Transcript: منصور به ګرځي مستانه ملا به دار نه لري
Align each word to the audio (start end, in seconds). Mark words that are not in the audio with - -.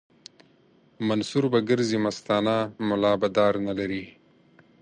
منصور 1.07 1.43
به 1.51 1.59
ګرځي 1.69 1.97
مستانه 2.05 2.57
ملا 2.87 3.13
به 3.21 3.27
دار 3.37 3.53
نه 3.67 3.73
لري 3.79 4.03